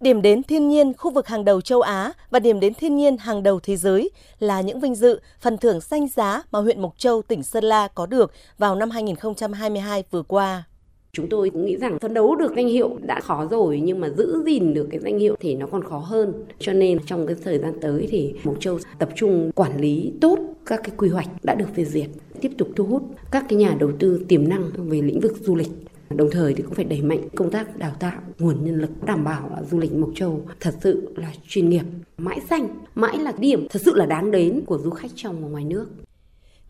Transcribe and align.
Điểm 0.00 0.22
đến 0.22 0.42
thiên 0.42 0.68
nhiên 0.68 0.92
khu 0.94 1.10
vực 1.10 1.26
hàng 1.26 1.44
đầu 1.44 1.60
châu 1.60 1.80
Á 1.80 2.12
và 2.30 2.38
điểm 2.38 2.60
đến 2.60 2.74
thiên 2.74 2.96
nhiên 2.96 3.16
hàng 3.16 3.42
đầu 3.42 3.60
thế 3.62 3.76
giới 3.76 4.10
là 4.38 4.60
những 4.60 4.80
vinh 4.80 4.94
dự, 4.94 5.20
phần 5.40 5.58
thưởng 5.58 5.80
danh 5.80 6.08
giá 6.08 6.42
mà 6.50 6.58
huyện 6.58 6.82
Mộc 6.82 6.98
Châu, 6.98 7.22
tỉnh 7.22 7.42
Sơn 7.42 7.64
La 7.64 7.88
có 7.88 8.06
được 8.06 8.32
vào 8.58 8.74
năm 8.74 8.90
2022 8.90 10.04
vừa 10.10 10.22
qua. 10.22 10.64
Chúng 11.12 11.28
tôi 11.28 11.50
cũng 11.50 11.64
nghĩ 11.64 11.76
rằng 11.76 11.98
phấn 11.98 12.14
đấu 12.14 12.36
được 12.36 12.52
danh 12.56 12.68
hiệu 12.68 12.98
đã 13.06 13.20
khó 13.20 13.46
rồi 13.50 13.80
nhưng 13.84 14.00
mà 14.00 14.08
giữ 14.08 14.42
gìn 14.46 14.74
được 14.74 14.88
cái 14.90 15.00
danh 15.00 15.18
hiệu 15.18 15.36
thì 15.40 15.54
nó 15.54 15.66
còn 15.66 15.84
khó 15.84 15.98
hơn. 15.98 16.32
Cho 16.58 16.72
nên 16.72 16.98
trong 17.06 17.26
cái 17.26 17.36
thời 17.44 17.58
gian 17.58 17.80
tới 17.80 18.08
thì 18.10 18.34
Mộc 18.44 18.60
Châu 18.60 18.78
tập 18.98 19.08
trung 19.16 19.52
quản 19.54 19.80
lý 19.80 20.12
tốt 20.20 20.38
các 20.66 20.80
cái 20.84 20.92
quy 20.96 21.08
hoạch 21.08 21.28
đã 21.42 21.54
được 21.54 21.68
phê 21.76 21.84
duyệt, 21.84 22.08
tiếp 22.40 22.50
tục 22.58 22.68
thu 22.76 22.84
hút 22.84 23.02
các 23.30 23.44
cái 23.48 23.58
nhà 23.58 23.76
đầu 23.80 23.90
tư 23.98 24.24
tiềm 24.28 24.48
năng 24.48 24.70
về 24.76 25.02
lĩnh 25.02 25.20
vực 25.20 25.36
du 25.40 25.54
lịch 25.54 25.70
Đồng 26.10 26.30
thời 26.30 26.54
thì 26.54 26.62
cũng 26.62 26.74
phải 26.74 26.84
đẩy 26.84 27.02
mạnh 27.02 27.28
công 27.36 27.50
tác 27.50 27.76
đào 27.76 27.92
tạo 28.00 28.20
nguồn 28.38 28.64
nhân 28.64 28.80
lực 28.80 28.90
đảm 29.06 29.24
bảo 29.24 29.50
là 29.56 29.62
du 29.62 29.78
lịch 29.78 29.92
Mộc 29.92 30.10
Châu 30.14 30.40
thật 30.60 30.74
sự 30.80 31.14
là 31.16 31.32
chuyên 31.48 31.70
nghiệp, 31.70 31.84
mãi 32.18 32.40
xanh, 32.50 32.68
mãi 32.94 33.18
là 33.18 33.32
điểm 33.38 33.66
thật 33.70 33.82
sự 33.84 33.94
là 33.94 34.06
đáng 34.06 34.30
đến 34.30 34.62
của 34.66 34.78
du 34.78 34.90
khách 34.90 35.10
trong 35.14 35.42
và 35.42 35.48
ngoài 35.48 35.64
nước. 35.64 35.86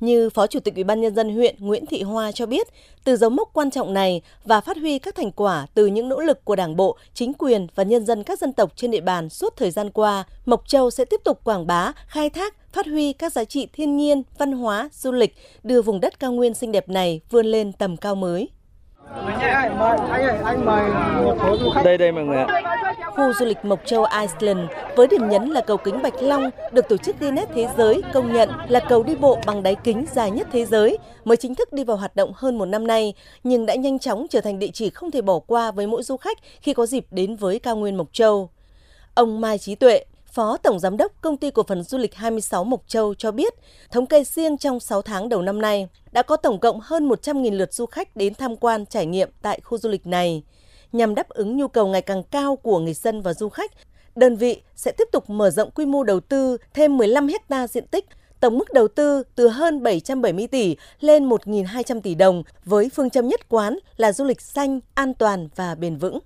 Như 0.00 0.30
Phó 0.30 0.46
Chủ 0.46 0.60
tịch 0.60 0.74
Ủy 0.74 0.84
ban 0.84 1.00
nhân 1.00 1.14
dân 1.14 1.34
huyện 1.34 1.56
Nguyễn 1.58 1.86
Thị 1.86 2.02
Hoa 2.02 2.32
cho 2.32 2.46
biết, 2.46 2.68
từ 3.04 3.16
dấu 3.16 3.30
mốc 3.30 3.50
quan 3.52 3.70
trọng 3.70 3.94
này 3.94 4.22
và 4.44 4.60
phát 4.60 4.76
huy 4.76 4.98
các 4.98 5.14
thành 5.14 5.32
quả 5.32 5.66
từ 5.74 5.86
những 5.86 6.08
nỗ 6.08 6.20
lực 6.20 6.44
của 6.44 6.56
Đảng 6.56 6.76
bộ, 6.76 6.96
chính 7.14 7.32
quyền 7.34 7.66
và 7.74 7.82
nhân 7.82 8.06
dân 8.06 8.22
các 8.22 8.38
dân 8.38 8.52
tộc 8.52 8.72
trên 8.76 8.90
địa 8.90 9.00
bàn 9.00 9.28
suốt 9.28 9.56
thời 9.56 9.70
gian 9.70 9.90
qua, 9.90 10.24
Mộc 10.46 10.68
Châu 10.68 10.90
sẽ 10.90 11.04
tiếp 11.04 11.20
tục 11.24 11.40
quảng 11.44 11.66
bá, 11.66 11.92
khai 12.06 12.30
thác, 12.30 12.72
phát 12.72 12.86
huy 12.86 13.12
các 13.12 13.32
giá 13.32 13.44
trị 13.44 13.68
thiên 13.72 13.96
nhiên, 13.96 14.22
văn 14.38 14.52
hóa, 14.52 14.88
du 14.92 15.12
lịch, 15.12 15.34
đưa 15.62 15.82
vùng 15.82 16.00
đất 16.00 16.20
cao 16.20 16.32
nguyên 16.32 16.54
xinh 16.54 16.72
đẹp 16.72 16.88
này 16.88 17.20
vươn 17.30 17.46
lên 17.46 17.72
tầm 17.72 17.96
cao 17.96 18.14
mới. 18.14 18.48
Đây 21.84 21.98
đây 21.98 22.12
mọi 22.12 22.24
người 22.24 22.36
ạ. 22.36 22.62
Khu 23.16 23.32
du 23.32 23.46
lịch 23.46 23.64
Mộc 23.64 23.80
Châu 23.86 24.04
Iceland 24.04 24.60
với 24.96 25.06
điểm 25.06 25.28
nhấn 25.28 25.50
là 25.50 25.60
cầu 25.60 25.76
kính 25.76 26.02
Bạch 26.02 26.22
Long 26.22 26.50
được 26.72 26.88
tổ 26.88 26.96
chức 26.96 27.20
Guinness 27.20 27.50
Thế 27.54 27.68
giới 27.76 28.02
công 28.12 28.32
nhận 28.32 28.50
là 28.68 28.80
cầu 28.80 29.02
đi 29.02 29.14
bộ 29.16 29.38
bằng 29.46 29.62
đáy 29.62 29.74
kính 29.74 30.06
dài 30.12 30.30
nhất 30.30 30.48
thế 30.52 30.64
giới, 30.64 30.98
mới 31.24 31.36
chính 31.36 31.54
thức 31.54 31.72
đi 31.72 31.84
vào 31.84 31.96
hoạt 31.96 32.16
động 32.16 32.32
hơn 32.34 32.58
một 32.58 32.66
năm 32.66 32.86
nay, 32.86 33.14
nhưng 33.44 33.66
đã 33.66 33.74
nhanh 33.74 33.98
chóng 33.98 34.26
trở 34.30 34.40
thành 34.40 34.58
địa 34.58 34.70
chỉ 34.72 34.90
không 34.90 35.10
thể 35.10 35.22
bỏ 35.22 35.38
qua 35.38 35.70
với 35.70 35.86
mỗi 35.86 36.02
du 36.02 36.16
khách 36.16 36.38
khi 36.60 36.74
có 36.74 36.86
dịp 36.86 37.06
đến 37.10 37.36
với 37.36 37.58
cao 37.58 37.76
nguyên 37.76 37.96
Mộc 37.96 38.08
Châu. 38.12 38.50
Ông 39.14 39.40
Mai 39.40 39.58
Trí 39.58 39.74
Tuệ, 39.74 40.04
Phó 40.38 40.56
Tổng 40.56 40.78
Giám 40.78 40.96
đốc 40.96 41.12
Công 41.20 41.36
ty 41.36 41.50
Cổ 41.50 41.62
phần 41.68 41.82
Du 41.82 41.98
lịch 41.98 42.14
26 42.14 42.64
Mộc 42.64 42.82
Châu 42.86 43.14
cho 43.14 43.32
biết, 43.32 43.54
thống 43.90 44.06
kê 44.06 44.24
riêng 44.24 44.58
trong 44.58 44.80
6 44.80 45.02
tháng 45.02 45.28
đầu 45.28 45.42
năm 45.42 45.60
nay, 45.60 45.88
đã 46.12 46.22
có 46.22 46.36
tổng 46.36 46.60
cộng 46.60 46.80
hơn 46.82 47.08
100.000 47.08 47.54
lượt 47.54 47.72
du 47.72 47.86
khách 47.86 48.16
đến 48.16 48.34
tham 48.34 48.56
quan 48.56 48.86
trải 48.86 49.06
nghiệm 49.06 49.28
tại 49.42 49.60
khu 49.60 49.78
du 49.78 49.88
lịch 49.88 50.06
này. 50.06 50.42
Nhằm 50.92 51.14
đáp 51.14 51.28
ứng 51.28 51.56
nhu 51.56 51.68
cầu 51.68 51.86
ngày 51.86 52.02
càng 52.02 52.22
cao 52.22 52.56
của 52.56 52.78
người 52.78 52.94
dân 52.94 53.22
và 53.22 53.34
du 53.34 53.48
khách, 53.48 53.72
đơn 54.16 54.36
vị 54.36 54.62
sẽ 54.76 54.92
tiếp 54.92 55.08
tục 55.12 55.30
mở 55.30 55.50
rộng 55.50 55.70
quy 55.70 55.86
mô 55.86 56.02
đầu 56.02 56.20
tư 56.20 56.56
thêm 56.74 56.96
15 56.96 57.28
hecta 57.28 57.66
diện 57.66 57.86
tích, 57.86 58.04
tổng 58.40 58.58
mức 58.58 58.72
đầu 58.72 58.88
tư 58.88 59.22
từ 59.34 59.48
hơn 59.48 59.82
770 59.82 60.46
tỷ 60.46 60.76
lên 61.00 61.28
1.200 61.28 62.00
tỷ 62.00 62.14
đồng 62.14 62.42
với 62.64 62.90
phương 62.94 63.10
châm 63.10 63.28
nhất 63.28 63.48
quán 63.48 63.78
là 63.96 64.12
du 64.12 64.24
lịch 64.24 64.40
xanh, 64.40 64.80
an 64.94 65.14
toàn 65.14 65.48
và 65.56 65.74
bền 65.74 65.96
vững. 65.96 66.18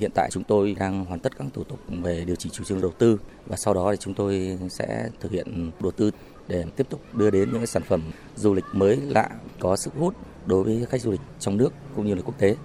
Hiện 0.00 0.10
tại 0.14 0.28
chúng 0.32 0.44
tôi 0.44 0.76
đang 0.78 1.04
hoàn 1.04 1.20
tất 1.20 1.38
các 1.38 1.46
thủ 1.54 1.64
tục 1.64 1.78
về 1.88 2.24
điều 2.24 2.36
chỉnh 2.36 2.52
chủ 2.52 2.64
trương 2.64 2.80
đầu 2.80 2.92
tư 2.98 3.18
và 3.46 3.56
sau 3.56 3.74
đó 3.74 3.90
thì 3.90 3.96
chúng 4.00 4.14
tôi 4.14 4.58
sẽ 4.70 5.08
thực 5.20 5.32
hiện 5.32 5.70
đầu 5.80 5.90
tư 5.90 6.10
để 6.48 6.64
tiếp 6.76 6.86
tục 6.90 7.00
đưa 7.12 7.30
đến 7.30 7.52
những 7.52 7.66
sản 7.66 7.82
phẩm 7.82 8.02
du 8.36 8.54
lịch 8.54 8.64
mới 8.72 8.96
lạ, 8.96 9.28
có 9.58 9.76
sức 9.76 9.94
hút 9.98 10.14
đối 10.46 10.64
với 10.64 10.86
khách 10.90 11.00
du 11.00 11.10
lịch 11.10 11.20
trong 11.38 11.56
nước 11.56 11.72
cũng 11.96 12.06
như 12.06 12.14
là 12.14 12.22
quốc 12.24 12.38
tế. 12.38 12.56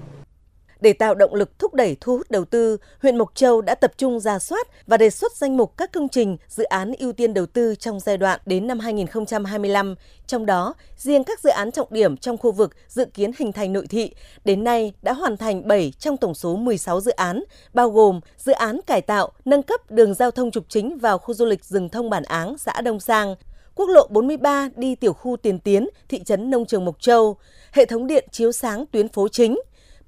Để 0.86 0.94
tạo 0.94 1.16
động 1.16 1.36
lực 1.36 1.60
thúc 1.60 1.74
đẩy 1.74 1.98
thu 2.02 2.18
hút 2.18 2.32
đầu 2.32 2.46
tư, 2.46 2.78
huyện 3.02 3.18
Mộc 3.18 3.36
Châu 3.36 3.62
đã 3.62 3.76
tập 3.76 3.92
trung 3.98 4.20
ra 4.20 4.40
soát 4.40 4.68
và 4.88 4.98
đề 4.98 5.10
xuất 5.10 5.36
danh 5.36 5.58
mục 5.58 5.78
các 5.78 5.94
công 5.94 6.10
trình, 6.10 6.38
dự 6.48 6.64
án 6.64 6.94
ưu 7.00 7.14
tiên 7.14 7.34
đầu 7.34 7.46
tư 7.46 7.76
trong 7.76 8.00
giai 8.00 8.18
đoạn 8.18 8.40
đến 8.46 8.68
năm 8.68 8.80
2025. 8.80 9.96
Trong 10.28 10.46
đó, 10.46 10.74
riêng 10.98 11.24
các 11.24 11.40
dự 11.40 11.50
án 11.50 11.72
trọng 11.72 11.88
điểm 11.92 12.18
trong 12.18 12.38
khu 12.38 12.52
vực 12.52 12.76
dự 12.88 13.06
kiến 13.06 13.32
hình 13.38 13.52
thành 13.52 13.74
nội 13.74 13.88
thị, 13.88 14.12
đến 14.46 14.64
nay 14.64 14.94
đã 15.02 15.14
hoàn 15.14 15.38
thành 15.38 15.68
7 15.68 15.94
trong 16.00 16.18
tổng 16.18 16.34
số 16.34 16.56
16 16.56 17.02
dự 17.02 17.12
án, 17.12 17.44
bao 17.74 17.90
gồm 17.90 18.20
dự 18.38 18.52
án 18.52 18.80
cải 18.88 19.02
tạo, 19.02 19.32
nâng 19.46 19.64
cấp 19.64 19.92
đường 19.92 20.14
giao 20.14 20.32
thông 20.32 20.52
trục 20.52 20.66
chính 20.70 20.98
vào 20.98 21.18
khu 21.18 21.34
du 21.34 21.46
lịch 21.46 21.66
rừng 21.66 21.90
thông 21.90 22.10
Bản 22.10 22.24
Áng, 22.24 22.58
xã 22.58 22.82
Đông 22.82 23.00
Sang, 23.00 23.36
quốc 23.76 23.90
lộ 23.90 24.08
43 24.10 24.70
đi 24.76 24.96
tiểu 24.96 25.14
khu 25.14 25.38
Tiền 25.38 25.60
Tiến, 25.60 25.88
thị 26.10 26.24
trấn 26.24 26.50
Nông 26.50 26.66
Trường 26.66 26.86
Mộc 26.86 27.02
Châu, 27.02 27.38
hệ 27.72 27.86
thống 27.86 28.08
điện 28.08 28.28
chiếu 28.32 28.52
sáng 28.52 28.86
tuyến 28.92 29.08
phố 29.08 29.28
chính, 29.28 29.58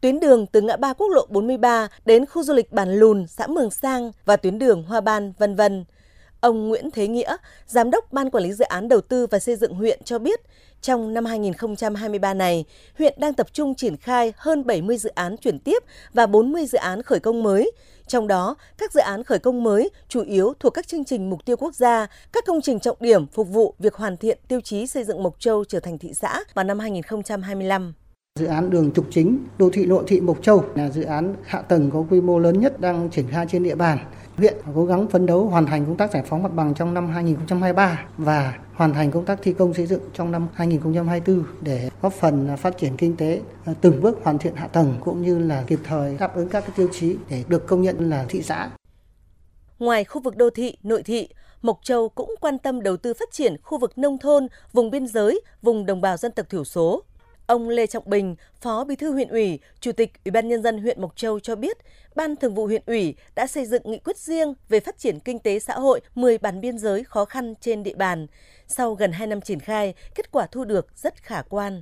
tuyến 0.02 0.20
đường 0.20 0.46
từ 0.46 0.62
ngã 0.62 0.76
ba 0.76 0.94
quốc 0.94 1.08
lộ 1.08 1.26
43 1.30 1.88
đến 2.06 2.26
khu 2.26 2.44
du 2.44 2.54
lịch 2.54 2.72
Bản 2.72 3.00
Lùn, 3.00 3.28
xã 3.28 3.48
Mường 3.48 3.72
Sang 3.72 4.12
và 4.26 4.36
tuyến 4.36 4.60
đường 4.60 4.84
Hoa 4.84 5.02
Ban, 5.02 5.34
vân 5.38 5.56
vân. 5.56 5.86
Ông 6.40 6.68
Nguyễn 6.68 6.92
Thế 6.92 7.08
Nghĩa, 7.08 7.36
Giám 7.68 7.92
đốc 7.92 8.14
Ban 8.14 8.30
Quản 8.30 8.44
lý 8.44 8.54
Dự 8.54 8.66
án 8.66 8.88
Đầu 8.88 9.02
tư 9.02 9.28
và 9.28 9.40
Xây 9.40 9.56
dựng 9.56 9.74
huyện 9.74 10.00
cho 10.04 10.20
biết, 10.20 10.42
trong 10.82 11.14
năm 11.14 11.26
2023 11.26 12.34
này, 12.34 12.66
huyện 12.98 13.14
đang 13.18 13.34
tập 13.34 13.48
trung 13.54 13.76
triển 13.76 13.98
khai 13.98 14.34
hơn 14.38 14.66
70 14.66 14.98
dự 14.98 15.10
án 15.10 15.38
chuyển 15.38 15.60
tiếp 15.60 15.84
và 16.14 16.26
40 16.26 16.66
dự 16.66 16.78
án 16.78 17.02
khởi 17.02 17.20
công 17.20 17.44
mới. 17.44 17.72
Trong 18.08 18.28
đó, 18.28 18.56
các 18.78 18.94
dự 18.94 19.02
án 19.02 19.24
khởi 19.24 19.40
công 19.40 19.64
mới 19.64 19.90
chủ 20.08 20.22
yếu 20.22 20.54
thuộc 20.60 20.74
các 20.74 20.88
chương 20.88 21.06
trình 21.06 21.30
mục 21.30 21.46
tiêu 21.46 21.58
quốc 21.58 21.76
gia, 21.76 22.08
các 22.34 22.46
công 22.46 22.62
trình 22.62 22.80
trọng 22.80 22.98
điểm 23.00 23.28
phục 23.28 23.48
vụ 23.48 23.74
việc 23.80 23.96
hoàn 23.96 24.18
thiện 24.18 24.38
tiêu 24.48 24.62
chí 24.62 24.88
xây 24.88 25.04
dựng 25.04 25.24
Mộc 25.24 25.40
Châu 25.40 25.64
trở 25.66 25.80
thành 25.80 25.98
thị 25.98 26.14
xã 26.14 26.44
vào 26.54 26.66
năm 26.66 26.80
2025. 26.80 27.94
Dự 28.38 28.46
án 28.46 28.70
đường 28.70 28.92
trục 28.92 29.06
chính 29.12 29.46
đô 29.58 29.70
thị 29.70 29.86
nội 29.86 30.04
thị 30.08 30.22
Mộc 30.22 30.44
Châu 30.44 30.64
là 30.76 30.90
dự 30.90 31.04
án 31.04 31.36
hạ 31.46 31.62
tầng 31.62 31.92
có 31.92 32.06
quy 32.10 32.22
mô 32.22 32.40
lớn 32.40 32.60
nhất 32.60 32.80
đang 32.80 33.10
triển 33.10 33.28
khai 33.28 33.46
trên 33.50 33.64
địa 33.64 33.76
bàn. 33.76 33.98
Huyện 34.38 34.56
cố 34.76 34.86
gắng 34.86 35.08
phấn 35.08 35.26
đấu 35.26 35.46
hoàn 35.46 35.66
thành 35.66 35.86
công 35.86 35.98
tác 35.98 36.12
giải 36.12 36.24
phóng 36.26 36.44
mặt 36.44 36.54
bằng 36.56 36.74
trong 36.74 36.94
năm 36.94 37.10
2023 37.10 38.06
và 38.18 38.58
hoàn 38.74 38.94
thành 38.94 39.12
công 39.12 39.26
tác 39.26 39.40
thi 39.44 39.54
công 39.54 39.74
xây 39.74 39.86
dựng 39.86 40.02
trong 40.14 40.32
năm 40.32 40.48
2024 40.54 41.44
để 41.62 41.90
góp 42.02 42.14
phần 42.14 42.50
phát 42.58 42.78
triển 42.78 42.98
kinh 42.98 43.16
tế 43.16 43.42
ờ, 43.66 43.74
từng 43.82 44.02
bước 44.02 44.20
hoàn 44.24 44.38
thiện 44.38 44.56
hạ 44.56 44.68
tầng 44.68 44.94
cũng 45.04 45.22
như 45.22 45.40
là 45.40 45.64
kịp 45.68 45.80
thời 45.84 46.18
đáp 46.18 46.36
ứng 46.36 46.50
các 46.50 46.64
tiêu 46.76 46.88
chí 46.92 47.16
để 47.30 47.44
được 47.48 47.68
công 47.68 47.82
nhận 47.82 48.10
là 48.10 48.26
thị 48.30 48.42
xã. 48.42 48.70
Ngoài 49.80 50.04
khu 50.04 50.22
vực 50.22 50.38
đô 50.38 50.50
thị, 50.50 50.78
nội 50.84 51.04
thị, 51.04 51.30
Mộc 51.62 51.80
Châu 51.84 52.10
cũng 52.10 52.36
quan 52.42 52.58
tâm 52.58 52.82
đầu 52.82 52.98
tư 52.98 53.14
phát 53.14 53.30
triển 53.32 53.56
khu 53.64 53.78
vực 53.78 53.98
nông 53.98 54.18
thôn, 54.18 54.48
vùng 54.74 54.92
biên 54.92 55.08
giới, 55.08 55.42
vùng 55.62 55.86
đồng 55.86 56.02
bào 56.02 56.18
dân 56.18 56.32
tộc 56.32 56.50
thiểu 56.50 56.64
số. 56.64 57.04
Ông 57.48 57.70
Lê 57.70 57.88
Trọng 57.88 58.10
Bình, 58.10 58.36
Phó 58.62 58.84
Bí 58.84 58.96
thư 58.96 59.12
huyện 59.12 59.28
ủy, 59.28 59.60
Chủ 59.80 59.92
tịch 59.92 60.12
Ủy 60.26 60.32
ban 60.32 60.48
nhân 60.48 60.64
dân 60.64 60.82
huyện 60.82 61.02
Mộc 61.02 61.16
Châu 61.16 61.40
cho 61.40 61.56
biết, 61.56 61.78
Ban 62.16 62.36
Thường 62.36 62.56
vụ 62.56 62.66
huyện 62.66 62.82
ủy 62.86 63.16
đã 63.36 63.48
xây 63.48 63.66
dựng 63.66 63.82
nghị 63.86 64.00
quyết 64.00 64.18
riêng 64.18 64.54
về 64.70 64.80
phát 64.80 64.98
triển 64.98 65.20
kinh 65.20 65.40
tế 65.40 65.60
xã 65.60 65.74
hội 65.74 66.02
10 66.16 66.38
bản 66.38 66.62
biên 66.62 66.78
giới 66.78 67.04
khó 67.04 67.26
khăn 67.26 67.54
trên 67.62 67.84
địa 67.84 67.96
bàn. 67.96 68.28
Sau 68.68 68.94
gần 68.94 69.12
2 69.12 69.28
năm 69.28 69.42
triển 69.42 69.60
khai, 69.60 69.94
kết 70.16 70.32
quả 70.32 70.48
thu 70.52 70.66
được 70.66 70.88
rất 70.96 71.24
khả 71.24 71.42
quan. 71.42 71.82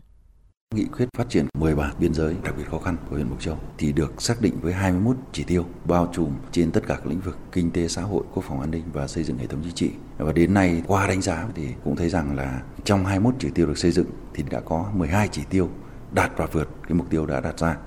Nghị 0.75 0.85
quyết 0.85 1.09
phát 1.17 1.29
triển 1.29 1.47
10 1.59 1.75
bản 1.75 1.93
biên 1.99 2.13
giới 2.13 2.35
đặc 2.43 2.53
biệt 2.57 2.63
khó 2.71 2.79
khăn 2.79 2.97
của 3.09 3.15
huyện 3.15 3.29
Mộc 3.29 3.41
Châu 3.41 3.57
thì 3.77 3.91
được 3.91 4.21
xác 4.21 4.41
định 4.41 4.53
với 4.61 4.73
21 4.73 5.15
chỉ 5.31 5.43
tiêu 5.43 5.65
bao 5.85 6.11
trùm 6.13 6.35
trên 6.51 6.71
tất 6.71 6.81
cả 6.87 6.95
các 6.95 7.05
lĩnh 7.05 7.19
vực 7.19 7.37
kinh 7.51 7.71
tế 7.71 7.87
xã 7.87 8.01
hội, 8.01 8.23
quốc 8.33 8.43
phòng 8.47 8.59
an 8.59 8.71
ninh 8.71 8.83
và 8.93 9.07
xây 9.07 9.23
dựng 9.23 9.37
hệ 9.37 9.47
thống 9.47 9.61
chính 9.63 9.73
trị. 9.73 9.91
Và 10.17 10.31
đến 10.31 10.53
nay 10.53 10.83
qua 10.87 11.07
đánh 11.07 11.21
giá 11.21 11.47
thì 11.55 11.67
cũng 11.83 11.95
thấy 11.95 12.09
rằng 12.09 12.35
là 12.35 12.61
trong 12.83 13.05
21 13.05 13.35
chỉ 13.39 13.49
tiêu 13.49 13.67
được 13.67 13.77
xây 13.77 13.91
dựng 13.91 14.05
thì 14.33 14.43
đã 14.49 14.59
có 14.59 14.91
12 14.93 15.27
chỉ 15.31 15.41
tiêu 15.49 15.69
đạt 16.11 16.31
và 16.37 16.45
vượt 16.45 16.69
cái 16.83 16.93
mục 16.93 17.09
tiêu 17.09 17.25
đã 17.25 17.41
đặt 17.41 17.59
ra. 17.59 17.77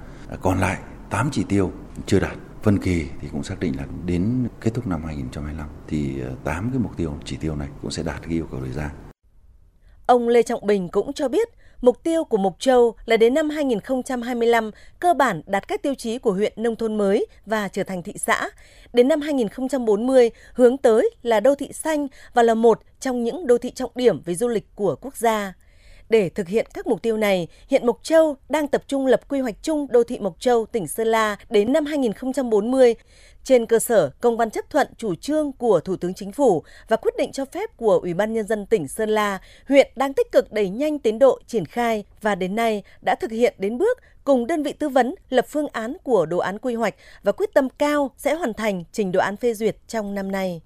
Còn 0.40 0.58
lại 0.60 0.78
8 1.10 1.28
chỉ 1.32 1.44
tiêu 1.48 1.72
chưa 2.06 2.20
đạt. 2.20 2.36
Phân 2.62 2.78
kỳ 2.78 3.06
thì 3.20 3.28
cũng 3.32 3.42
xác 3.42 3.60
định 3.60 3.76
là 3.76 3.86
đến 4.06 4.48
kết 4.60 4.74
thúc 4.74 4.86
năm 4.86 5.04
2025 5.04 5.68
thì 5.88 6.20
ờ, 6.20 6.34
8 6.44 6.70
cái 6.70 6.78
mục 6.78 6.96
tiêu 6.96 7.14
chỉ 7.24 7.36
tiêu 7.36 7.56
này 7.56 7.68
cũng 7.82 7.90
sẽ 7.90 8.02
đạt 8.02 8.22
cái 8.22 8.32
yêu 8.32 8.46
cầu 8.50 8.60
đề 8.60 8.72
ra. 8.72 8.90
Ông 10.06 10.28
Lê 10.28 10.42
Trọng 10.42 10.66
Bình 10.66 10.88
cũng 10.88 11.12
cho 11.12 11.28
biết 11.28 11.48
Mục 11.80 12.02
tiêu 12.02 12.24
của 12.24 12.36
Mộc 12.36 12.56
Châu 12.58 12.94
là 13.06 13.16
đến 13.16 13.34
năm 13.34 13.50
2025 13.50 14.70
cơ 14.98 15.14
bản 15.14 15.42
đạt 15.46 15.68
các 15.68 15.82
tiêu 15.82 15.94
chí 15.94 16.18
của 16.18 16.32
huyện 16.32 16.52
nông 16.56 16.76
thôn 16.76 16.98
mới 16.98 17.26
và 17.46 17.68
trở 17.68 17.82
thành 17.84 18.02
thị 18.02 18.12
xã. 18.16 18.48
Đến 18.92 19.08
năm 19.08 19.20
2040 19.20 20.30
hướng 20.54 20.76
tới 20.76 21.10
là 21.22 21.40
đô 21.40 21.54
thị 21.54 21.72
xanh 21.72 22.06
và 22.34 22.42
là 22.42 22.54
một 22.54 22.80
trong 23.00 23.24
những 23.24 23.46
đô 23.46 23.58
thị 23.58 23.70
trọng 23.70 23.90
điểm 23.94 24.22
về 24.24 24.34
du 24.34 24.48
lịch 24.48 24.66
của 24.74 24.96
quốc 25.00 25.16
gia. 25.16 25.54
Để 26.08 26.28
thực 26.28 26.48
hiện 26.48 26.66
các 26.74 26.86
mục 26.86 27.02
tiêu 27.02 27.16
này, 27.16 27.48
hiện 27.68 27.86
Mộc 27.86 27.98
Châu 28.02 28.36
đang 28.48 28.68
tập 28.68 28.82
trung 28.86 29.06
lập 29.06 29.28
quy 29.28 29.40
hoạch 29.40 29.62
chung 29.62 29.86
đô 29.90 30.04
thị 30.04 30.18
Mộc 30.18 30.40
Châu, 30.40 30.66
tỉnh 30.66 30.86
Sơn 30.86 31.06
La 31.06 31.36
đến 31.50 31.72
năm 31.72 31.84
2040 31.86 32.94
trên 33.44 33.66
cơ 33.66 33.78
sở 33.78 34.10
công 34.20 34.36
văn 34.36 34.50
chấp 34.50 34.70
thuận 34.70 34.88
chủ 34.96 35.14
trương 35.14 35.52
của 35.52 35.80
Thủ 35.80 35.96
tướng 35.96 36.14
Chính 36.14 36.32
phủ 36.32 36.62
và 36.88 36.96
quyết 36.96 37.16
định 37.18 37.32
cho 37.32 37.44
phép 37.44 37.76
của 37.76 37.98
Ủy 38.02 38.14
ban 38.14 38.32
nhân 38.32 38.46
dân 38.46 38.66
tỉnh 38.66 38.88
Sơn 38.88 39.08
La, 39.08 39.38
huyện 39.68 39.90
đang 39.96 40.14
tích 40.14 40.32
cực 40.32 40.52
đẩy 40.52 40.68
nhanh 40.68 40.98
tiến 40.98 41.18
độ 41.18 41.40
triển 41.46 41.64
khai 41.64 42.04
và 42.22 42.34
đến 42.34 42.56
nay 42.56 42.82
đã 43.04 43.14
thực 43.14 43.30
hiện 43.30 43.54
đến 43.58 43.78
bước 43.78 43.98
cùng 44.24 44.46
đơn 44.46 44.62
vị 44.62 44.72
tư 44.72 44.88
vấn 44.88 45.14
lập 45.30 45.46
phương 45.48 45.68
án 45.72 45.96
của 46.02 46.26
đồ 46.26 46.38
án 46.38 46.58
quy 46.58 46.74
hoạch 46.74 46.94
và 47.22 47.32
quyết 47.32 47.54
tâm 47.54 47.68
cao 47.78 48.10
sẽ 48.16 48.34
hoàn 48.34 48.54
thành 48.54 48.84
trình 48.92 49.12
đồ 49.12 49.20
án 49.20 49.36
phê 49.36 49.54
duyệt 49.54 49.76
trong 49.88 50.14
năm 50.14 50.32
nay. 50.32 50.60